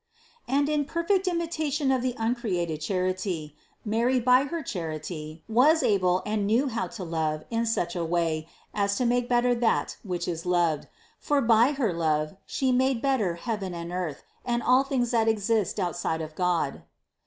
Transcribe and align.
And 0.47 0.67
in 0.67 0.85
perfect 0.85 1.27
imitation 1.27 1.91
of 1.91 2.01
the 2.01 2.15
uncreated 2.17 2.81
Charity, 2.81 3.55
Mary 3.85 4.19
by 4.19 4.45
her 4.45 4.63
charity 4.63 5.43
was 5.47 5.83
able 5.83 6.23
and 6.25 6.47
knew 6.47 6.69
how 6.69 6.87
to 6.87 7.03
love 7.03 7.43
in 7.51 7.67
such 7.67 7.95
a 7.95 8.03
way 8.03 8.47
as 8.73 8.95
to 8.95 9.05
make 9.05 9.29
bet 9.29 9.43
ter 9.43 9.53
that 9.53 9.97
which 10.01 10.27
is 10.27 10.43
loved; 10.43 10.87
for 11.19 11.39
by 11.39 11.73
her 11.73 11.93
love 11.93 12.35
She 12.47 12.71
made 12.71 12.99
better 12.99 13.35
heaven 13.35 13.75
and 13.75 13.91
earth 13.91 14.23
and 14.43 14.63
all 14.63 14.81
things 14.83 15.11
that 15.11 15.27
exist 15.27 15.79
outside 15.79 16.21
of 16.21 16.33
God. 16.33 16.81